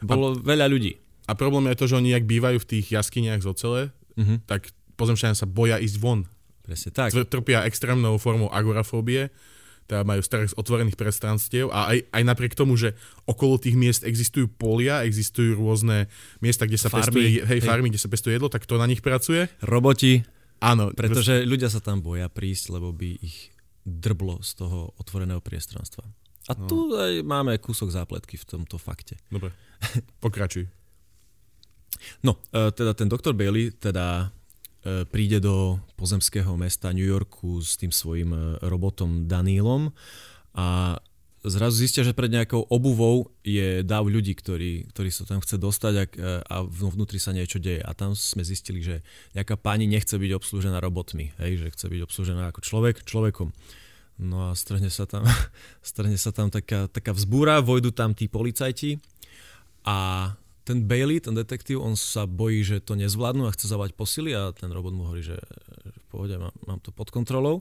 [0.07, 0.39] bolo a...
[0.39, 0.97] veľa ľudí.
[1.25, 3.83] A problém je to, že oni, ak bývajú v tých jaskyniach z ocele,
[4.15, 4.47] Mhm.
[4.47, 6.23] tak pozemšťania sa boja ísť von.
[6.63, 7.11] Presne tak.
[7.11, 9.27] Tr- Trpia extrémnou formou agorafóbie,
[9.85, 14.01] teda majú strach z otvorených prostranstiev a aj, aj napriek tomu, že okolo tých miest
[14.01, 17.61] existujú polia, existujú rôzne miesta, kde sa Farmy, pestuje, hej, hej.
[17.61, 19.51] farmy, kde sa pestuje jedlo, tak to na nich pracuje.
[19.61, 20.23] Roboti,
[20.57, 26.07] Áno, pretože ľudia sa tam boja prísť, lebo by ich drblo z toho otvoreného priestranstva.
[26.45, 26.65] A No.
[26.65, 29.21] tu aj máme kúsok zápletky v tomto fakte.
[29.27, 29.53] Dobre,
[30.25, 30.67] pokračuj.
[32.23, 34.29] No, e, teda ten doktor Bailey teda
[34.85, 39.93] e, príde do pozemského mesta New Yorku s tým svojim e, robotom Danílom
[40.55, 40.99] a
[41.45, 45.95] zrazu zistia, že pred nejakou obuvou je dáv ľudí, ktorí, ktorí sa tam chce dostať
[46.01, 46.05] a,
[46.41, 47.85] a vnútri sa niečo deje.
[47.85, 49.05] A tam sme zistili, že
[49.37, 53.53] nejaká pani nechce byť obslúžená robotmi, hej, že chce byť obslúžená ako človek človekom.
[54.15, 55.29] No a strhne sa tam,
[55.85, 58.97] strhne sa tam taká, taká vzbúra, vojdu tam tí policajti
[59.85, 60.33] a
[60.65, 64.51] ten Bailey, ten detektív, on sa bojí, že to nezvládnu a chce zavať posily a
[64.57, 65.37] ten robot mu hovorí, že
[65.85, 67.61] v pohode, mám, mám to pod kontrolou.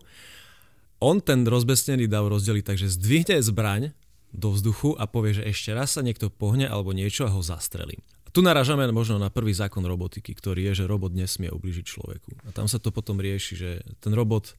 [1.04, 3.92] On ten rozbesnený dav rozdeli tak, že zdvihne zbraň
[4.32, 8.00] do vzduchu a povie, že ešte raz sa niekto pohne alebo niečo a ho zastrelí.
[8.34, 12.32] Tu naražame možno na prvý zákon robotiky, ktorý je, že robot nesmie ubližiť človeku.
[12.48, 14.58] A tam sa to potom rieši, že ten robot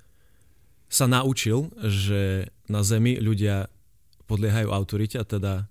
[0.86, 3.66] sa naučil, že na Zemi ľudia
[4.30, 5.66] podliehajú autorite a teda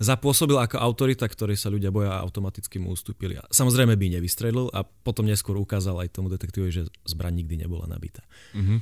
[0.00, 3.36] zapôsobil ako autorita, ktorej sa ľudia boja a automaticky mu ustúpili.
[3.36, 7.84] A samozrejme by nevystrelil a potom neskôr ukázal aj tomu detektívovi, že zbraň nikdy nebola
[7.84, 8.24] nabitá.
[8.56, 8.80] Mhm.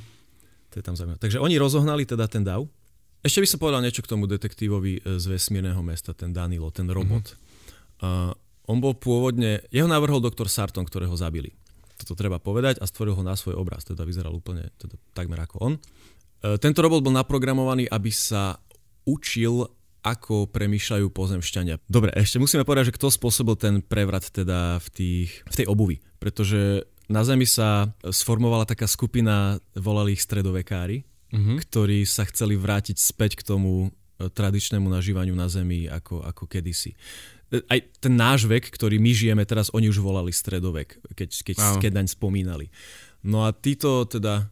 [0.69, 1.19] To je tam zaujímavé.
[1.19, 2.63] Takže oni rozohnali teda ten dav.
[3.19, 6.87] Ešte by som povedal niečo k tomu detektívovi e, z vesmírneho mesta, ten Danilo, ten
[6.87, 7.35] robot.
[7.35, 7.47] Mm-hmm.
[7.99, 8.31] Uh,
[8.71, 11.51] on bol pôvodne, jeho navrhol doktor Sarton, ktorého zabili.
[11.99, 15.55] Toto treba povedať a stvoril ho na svoj obraz, teda vyzeral úplne teda, takmer ako
[15.59, 15.73] on.
[16.39, 18.55] Uh, tento robot bol naprogramovaný, aby sa
[19.03, 19.67] učil
[20.03, 21.83] ako premýšľajú pozemšťania.
[21.87, 25.99] Dobre, ešte musíme povedať, že kto spôsobil ten prevrat teda v, tých, v tej obuvi.
[26.19, 31.57] Pretože na Zemi sa sformovala taká skupina, volali ich stredovekári, mm-hmm.
[31.67, 36.93] ktorí sa chceli vrátiť späť k tomu e, tradičnému nažívaniu na Zemi ako, ako kedysi.
[37.49, 41.55] E, Aj ten náš vek, ktorý my žijeme teraz, oni už volali stredovek, keď, keď,
[41.81, 42.69] keď naň spomínali.
[43.25, 44.47] No a títo teda...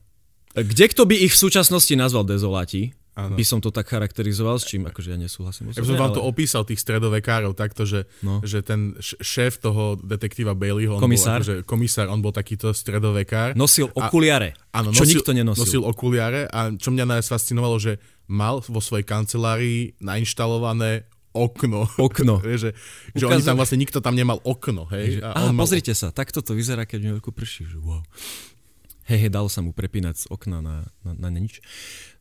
[0.58, 2.98] Kde kto by ich v súčasnosti nazval dezoláti?
[3.18, 3.34] Ano.
[3.34, 5.74] by som to tak charakterizoval, s čím akože ja nesúhlasím.
[5.74, 6.18] Ja by som vám ale...
[6.22, 8.46] to opísal, tých stredovekárov, takto, že, no.
[8.46, 11.42] že ten šéf toho detektíva Baileyho, on komisár.
[11.42, 13.58] Bol, akože, komisár, on bol takýto stredovekár.
[13.58, 15.66] Nosil okuliare, a, áno, čo nosil, nikto nenosil.
[15.66, 17.98] Nosil okuliare a čo mňa najviac fascinovalo, že
[18.30, 21.90] mal vo svojej kancelárii nainštalované okno.
[21.98, 22.42] Okno.
[22.62, 22.78] že,
[23.18, 24.86] že oni tam vlastne, nikto tam nemal okno.
[24.94, 25.26] Hej?
[25.26, 25.66] A Aha, on mal...
[25.66, 27.66] pozrite sa, takto to vyzerá, keď v New Yorku prší.
[27.66, 28.02] Že wow.
[29.08, 30.76] Hej, hej, dalo sa mu prepínať z okna na,
[31.08, 31.64] na, na nič.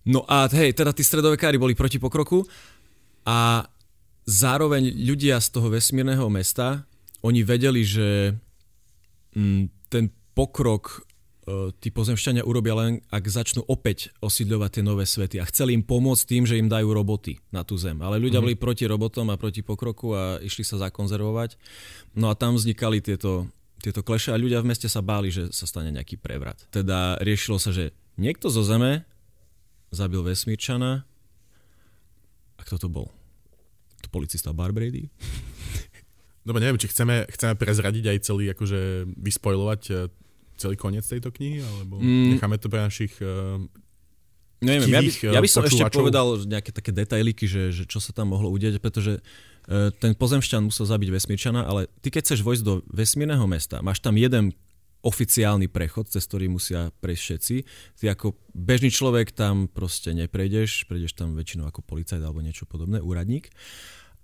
[0.06, 2.46] No a hej, teda tí stredovekári boli proti pokroku
[3.26, 3.66] a
[4.22, 6.86] zároveň ľudia z toho vesmírneho mesta,
[7.26, 8.38] oni vedeli, že
[9.34, 11.02] mm, ten pokrok
[11.42, 15.82] e, tí pozemšťania urobia len, ak začnú opäť osídľovať tie nové svety a chceli im
[15.82, 17.98] pomôcť tým, že im dajú roboty na tú zem.
[17.98, 18.44] Ale ľudia mm.
[18.46, 21.58] boli proti robotom a proti pokroku a išli sa zakonzervovať.
[22.14, 23.50] No a tam vznikali tieto,
[23.82, 26.62] tieto kleše a ľudia v meste sa báli, že sa stane nejaký prevrat.
[26.70, 29.02] Teda riešilo sa, že niekto zo zeme
[29.90, 31.06] zabil vesmírčana.
[32.56, 33.12] A kto to bol?
[34.02, 35.08] To policista Bar Brady?
[36.46, 39.94] Dobre, neviem, či chceme, chceme prezradiť aj celý, akože vyspojlovať e,
[40.54, 42.38] celý koniec tejto knihy, alebo mm.
[42.38, 43.58] necháme to pre našich uh,
[44.56, 48.16] Neviem, ja by, ja by som ešte povedal nejaké také detailiky, že, že čo sa
[48.16, 52.62] tam mohlo udiať, pretože uh, ten pozemšťan musel zabiť vesmírčana, ale ty keď chceš vojsť
[52.64, 54.56] do vesmírneho mesta, máš tam jeden
[55.06, 57.56] oficiálny prechod, cez ktorý musia prejsť všetci.
[58.02, 62.98] Ty ako bežný človek tam proste neprejdeš, prejdeš tam väčšinou ako policajt alebo niečo podobné,
[62.98, 63.54] úradník.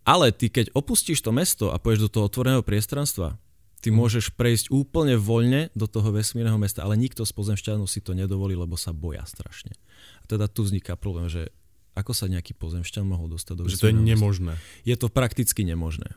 [0.02, 3.38] Ale ty keď opustíš to mesto a pôjdeš do toho otvoreného priestranstva,
[3.78, 3.96] ty mhm.
[4.02, 8.58] môžeš prejsť úplne voľne do toho vesmírneho mesta, ale nikto z pozemšťanov si to nedovolí,
[8.58, 9.78] lebo sa boja strašne.
[10.22, 11.54] A teda tu vzniká problém, že
[11.92, 14.56] ako sa nejaký pozemšťan mohol dostať do Že to je nemožné.
[14.56, 14.88] Mesta?
[14.88, 16.16] Je to prakticky nemožné.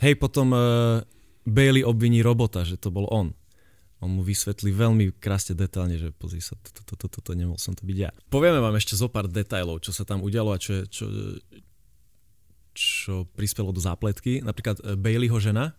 [0.00, 1.04] Hej, potom uh,
[1.44, 3.36] Bailey obviní robota, že to bol on
[4.00, 7.76] on mu vysvetlí veľmi krásne detálne, že pozri sa, toto, toto, toto, to nemohol som
[7.76, 8.10] to byť ja.
[8.32, 11.04] Povieme vám ešte zo pár detailov, čo sa tam udialo a čo, čo,
[12.72, 14.40] čo prispelo do zápletky.
[14.40, 15.76] Napríklad eh, Baileyho žena,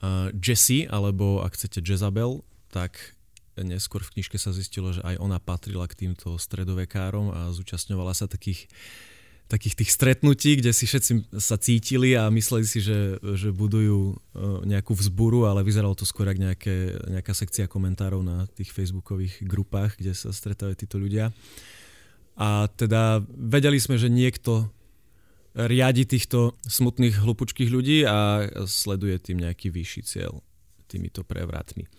[0.00, 2.40] uh, Jessie, alebo ak chcete Jezabel,
[2.72, 2.96] tak
[3.60, 8.24] neskôr v knižke sa zistilo, že aj ona patrila k týmto stredovekárom a zúčastňovala sa
[8.24, 8.70] takých
[9.50, 14.14] takých tých stretnutí, kde si všetci sa cítili a mysleli si, že, že budujú e,
[14.70, 19.98] nejakú vzburu, ale vyzeralo to skôr ako nejaké, nejaká sekcia komentárov na tých facebookových grupách,
[19.98, 21.34] kde sa stretávajú títo ľudia.
[22.38, 24.70] A teda vedeli sme, že niekto
[25.58, 30.38] riadi týchto smutných, hlupučkých ľudí a sleduje tým nejaký vyšší cieľ
[30.86, 31.84] týmito prevratmi.
[31.84, 31.90] E,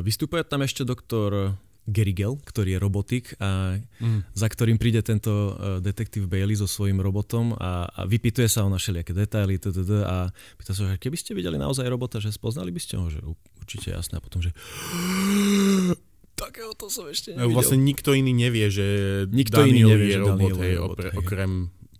[0.00, 4.36] vystupuje tam ešte doktor Gerigel, ktorý je robotik a mm.
[4.36, 8.68] za ktorým príde tento uh, detektív Bailey so svojím robotom a, a vypituje sa o
[8.68, 12.72] naše všelijaké detaily tdd, a pýta sa, že keby ste videli naozaj robota, že spoznali
[12.72, 13.20] by ste ho, že
[13.60, 14.52] určite jasné a potom, že
[16.42, 17.52] takého to som ešte nevidel.
[17.52, 18.86] Vlastne nikto iný nevie, že
[19.28, 21.16] nikto Daniel iný nevie, je robot, hej, je robot, hej.
[21.20, 21.52] okrem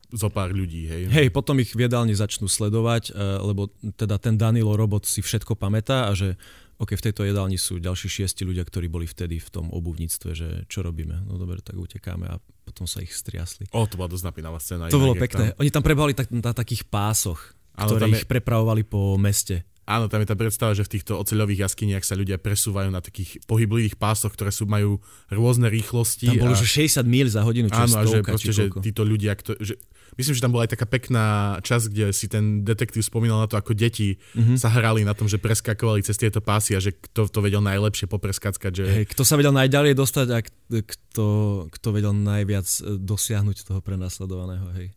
[0.09, 0.89] zo pár ľudí.
[0.89, 1.03] Hej.
[1.13, 5.57] hej, potom ich v jedálni začnú sledovať, uh, lebo teda ten Danilo robot si všetko
[5.57, 6.41] pamätá a že
[6.79, 10.49] OK, v tejto jedálni sú ďalší šiesti ľudia, ktorí boli vtedy v tom obuvníctve, že
[10.71, 11.27] čo robíme.
[11.27, 13.67] No dobre, tak utekáme a potom sa ich striasli.
[13.75, 14.87] O, to bola dosť napínavá scéna.
[14.87, 15.53] To bolo pekné.
[15.53, 15.59] Tam...
[15.59, 18.23] Oni tam prebali tak, na takých pásoch, ano, ktoré je...
[18.23, 19.67] ich prepravovali po meste.
[19.89, 23.41] Áno, tam je tá predstava, že v týchto oceľových jaskyniach sa ľudia presúvajú na takých
[23.49, 25.01] pohyblivých pásoch, ktoré sú, majú
[25.33, 26.29] rôzne rýchlosti.
[26.29, 26.61] Tam bolo, a...
[26.61, 29.81] že 60 míl za hodinu, čo Áno, a že, proste, že títo ľudia, kto, že
[30.19, 31.25] Myslím, že tam bola aj taká pekná
[31.63, 34.59] časť, kde si ten detektív spomínal na to, ako deti mm-hmm.
[34.59, 38.11] sa hrali na tom, že preskakovali cez tieto pásy a že kto to vedel najlepšie
[38.11, 38.73] popreskackať.
[38.73, 38.85] Že...
[38.91, 41.27] Hey, kto sa vedel najďalej dostať a kto,
[41.71, 44.67] kto vedel najviac e, dosiahnuť toho prenasledovaného.
[44.75, 44.91] Hej.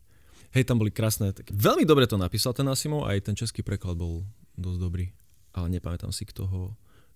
[0.58, 1.30] Hej, tam boli krásne.
[1.38, 1.54] Tak...
[1.54, 4.26] Veľmi dobre to napísal ten Asimov, aj ten český preklad bol
[4.62, 5.06] dosť dobrý.
[5.52, 6.64] Ale nepamätám si, kto ho,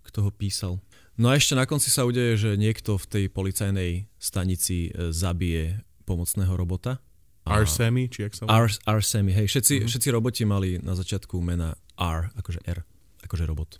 [0.03, 0.81] kto ho písal.
[1.15, 5.86] No a ešte na konci sa udeje, že niekto v tej policajnej stanici e, zabije
[6.03, 6.99] pomocného robota
[7.45, 8.65] Arsemi, či jak sa volá?
[8.89, 9.45] Arsemi, hej.
[9.45, 9.89] Všetci, mm-hmm.
[9.93, 12.81] všetci roboti mali na začiatku mena R, akože R,
[13.21, 13.77] akože robot.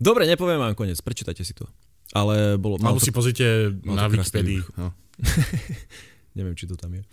[0.00, 1.68] Dobre, nepoviem vám koniec, prečítajte si to.
[2.16, 2.80] Ale bolo...
[2.80, 4.64] Alebo si pozrite na Wikipedii.
[4.80, 4.96] No.
[6.38, 7.04] Neviem, či to tam je.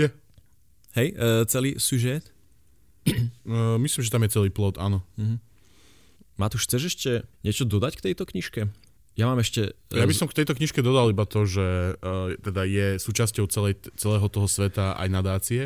[0.00, 0.08] Je.
[0.96, 2.32] Hej, uh, celý sužet?
[3.46, 5.06] uh, myslím, že tam je celý plot, áno.
[5.14, 5.38] Uh-huh.
[6.36, 8.68] Matúš, chceš ešte niečo dodať k tejto knižke?
[9.16, 9.72] Ja mám ešte...
[9.88, 13.80] Ja by som k tejto knižke dodal iba to, že uh, teda je súčasťou celej,
[13.96, 15.62] celého toho sveta aj nadácie.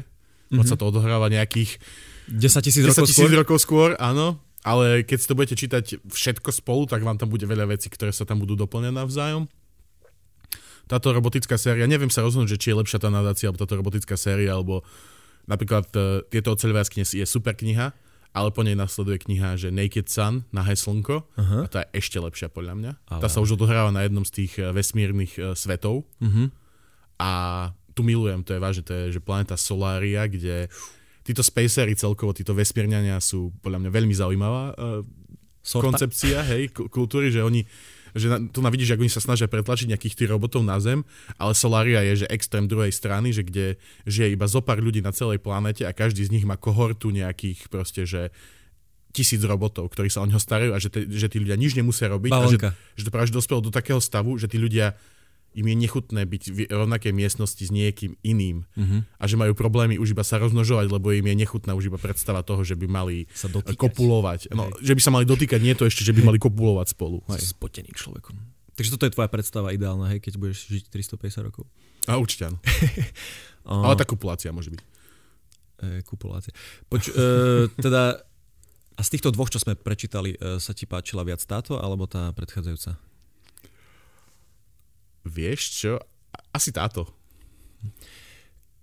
[0.50, 0.66] Mm-hmm.
[0.66, 1.78] sa to odohráva nejakých
[2.26, 3.30] 10 tisíc rokov, skôr?
[3.30, 4.38] rokov skôr, áno.
[4.66, 8.12] Ale keď si to budete čítať všetko spolu, tak vám tam bude veľa vecí, ktoré
[8.12, 9.48] sa tam budú doplňať navzájom.
[10.90, 14.18] Táto robotická séria, neviem sa rozhodnúť, že či je lepšia tá nadácia, alebo táto robotická
[14.18, 14.82] séria, alebo
[15.50, 17.90] napríklad uh, tieto oceľové je super kniha,
[18.30, 21.66] ale po nej nasleduje kniha, že Naked Sun, nahé slnko, uh-huh.
[21.66, 22.92] a tá je ešte lepšia podľa mňa.
[23.10, 23.20] Ale...
[23.26, 26.46] Tá sa už odohráva na jednom z tých eh, vesmírnych uh, svetov uh-huh.
[27.18, 27.30] a
[27.90, 30.70] tu milujem, to je vážne, to je že planeta Solária, kde
[31.26, 35.02] títo spacery celkovo, títo vesmírňania sú podľa mňa veľmi zaujímavá uh,
[35.66, 37.66] koncepcia, hej, kultúry, že oni
[38.14, 41.06] že na, tu na vidíš, ako oni sa snažia pretlačiť nejakých tých robotov na Zem,
[41.36, 45.14] ale Solaria je, že extrém druhej strany, že kde žije iba zo pár ľudí na
[45.14, 48.34] celej planete a každý z nich má kohortu nejakých proste, že
[49.10, 52.06] tisíc robotov, ktorí sa o neho starajú a že, te, že tí ľudia nič nemusia
[52.06, 52.70] robiť Balonka.
[52.70, 54.94] a že, že to práve dospelo do takého stavu, že tí ľudia
[55.50, 59.02] im je nechutné byť v rovnakej miestnosti s niekým iným uh-huh.
[59.18, 62.46] a že majú problémy už iba sa rozmnožovať, lebo im je nechutná už iba predstava
[62.46, 64.54] toho, že by mali sa kopulovať.
[64.54, 67.26] No, že by sa mali dotýkať, nie to ešte, že by mali kopulovať spolu.
[67.34, 68.38] S poteným človekom.
[68.78, 71.68] Takže toto je tvoja predstava ideálna, hej, keď budeš žiť 350 rokov.
[72.08, 72.58] A určite áno.
[73.84, 74.80] Ale tá kopulácia môže byť.
[75.80, 76.54] E, kopulácia.
[76.88, 78.24] Poč, e, teda,
[78.96, 82.32] a z týchto dvoch, čo sme prečítali, e, sa ti páčila viac táto, alebo tá
[82.32, 83.09] predchádzajúca?
[85.30, 85.92] Vieš čo?
[86.50, 87.06] Asi táto.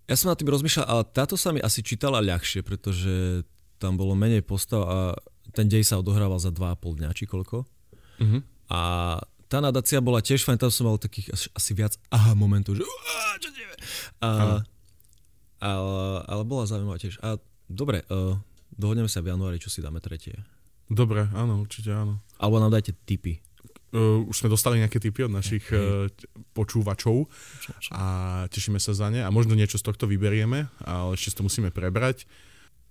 [0.07, 3.43] Ja som na tým rozmýšľal, ale táto sa mi asi čítala ľahšie, pretože
[3.75, 4.97] tam bolo menej postav a
[5.51, 7.67] ten dej sa odohrával za 2,5 dňa, či koľko.
[8.17, 8.39] Uh-huh.
[8.71, 8.79] A
[9.47, 12.83] tá nadácia bola tiež fajn, tam som mal takých asi, asi viac aha momentov, že
[12.83, 13.49] čo
[14.19, 14.59] a,
[15.61, 17.21] ale, ale bola zaujímavá tiež.
[17.23, 18.35] A dobre, uh,
[18.75, 20.35] dohodneme sa v januári, čo si dáme tretie.
[20.87, 22.23] Dobre, áno, určite áno.
[22.39, 23.43] Alebo nám dajte tipy.
[23.87, 26.11] Uh, už sme dostali nejaké tipy od našich uh,
[26.51, 27.31] počúvačov
[27.95, 28.03] a
[28.51, 32.27] tešíme sa za ne a možno niečo z tohto vyberieme, ale ešte to musíme prebrať.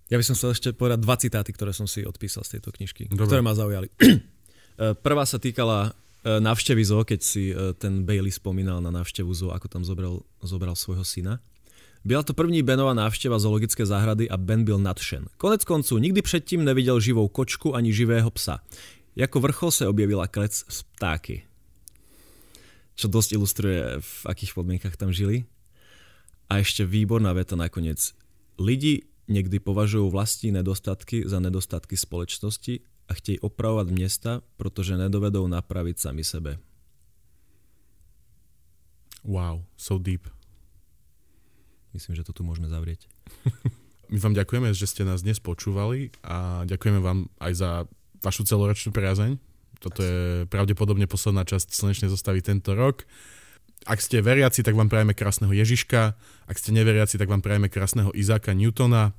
[0.08, 3.12] Ja by som chcel ešte povedať dva citáty, ktoré som si odpísal z tejto knižky,
[3.12, 3.28] Dobre.
[3.28, 3.92] ktoré ma zaujali.
[5.06, 5.92] Prvá sa týkala
[6.24, 11.04] návštevy zoo, keď si ten Bailey spomínal na návštevu zoo, ako tam zobral, zobral svojho
[11.04, 11.44] syna.
[12.06, 15.26] Byla to první Benová návšteva zoologické záhrady a Ben byl nadšen.
[15.36, 18.58] Konec konců nikdy předtím neviděl živou kočku ani živého psa.
[19.16, 21.48] Jako vrchol se objevila klec z ptáky.
[22.96, 25.48] Čo dosť ilustruje, v akých podmienkach tam žili.
[26.52, 28.12] A ešte výborná veta nakoniec.
[28.60, 35.98] Lidi niekdy považujú vlastní nedostatky za nedostatky společnosti a chtějí opravovat města, protože nedovedou napravit
[35.98, 36.58] sami sebe.
[39.24, 40.28] Wow, so deep.
[41.92, 43.08] Myslím, že to tu môžeme zavrieť.
[44.12, 47.70] My vám ďakujeme, že ste nás dnes počúvali a ďakujeme vám aj za
[48.26, 49.38] vašu celoročnú priazeň.
[49.78, 53.06] Toto je pravdepodobne posledná časť slnečnej zostavy tento rok.
[53.86, 56.18] Ak ste veriaci, tak vám prajeme krásneho Ježiška.
[56.50, 59.14] Ak ste neveriaci, tak vám prajeme krásneho Izáka Newtona.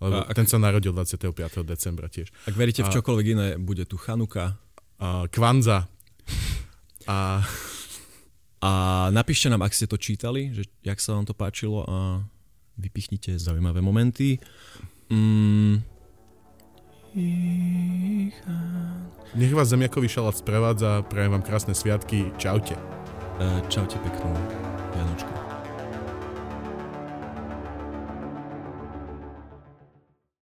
[0.00, 1.36] Lebo ak, ten sa narodil 25.
[1.68, 2.32] decembra tiež.
[2.48, 4.56] Ak veríte v čokoľvek iné, bude tu Chanuka.
[4.96, 5.84] A Kvanza.
[7.06, 7.38] A
[8.56, 8.70] a
[9.12, 12.24] napíšte nám, ak ste to čítali, že jak sa vám to páčilo a
[12.80, 14.40] vypichnite zaujímavé momenty.
[15.12, 15.84] Mm.
[19.34, 22.76] Nech vás zemiakový šalát sprevádza, prajem vám krásne sviatky, čaute.
[23.40, 24.36] E, čaute peknú.